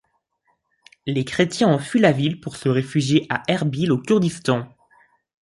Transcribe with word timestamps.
Les 1.05 1.23
chrétiens 1.25 1.67
ont 1.69 1.77
fui 1.77 1.99
la 1.99 2.11
ville 2.11 2.39
pour 2.41 2.55
se 2.55 2.67
réfugier 2.67 3.27
à 3.29 3.43
Erbil 3.47 3.91
au 3.91 3.99
Kurdistan. 3.99 4.67